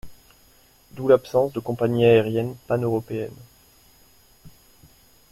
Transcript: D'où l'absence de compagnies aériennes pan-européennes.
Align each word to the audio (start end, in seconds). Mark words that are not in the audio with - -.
D'où 0.93 1.07
l'absence 1.07 1.53
de 1.53 1.59
compagnies 1.59 2.05
aériennes 2.05 2.55
pan-européennes. 2.65 3.37